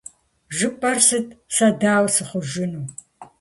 [0.55, 1.27] ЖыпӀэр сыт?
[1.55, 2.83] Сэ дауэ сыхъужыну?